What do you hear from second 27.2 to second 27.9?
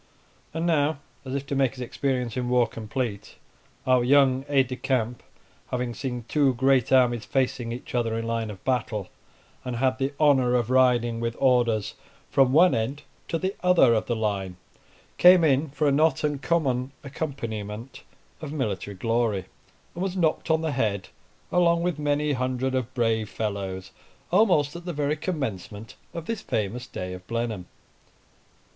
Blenheim.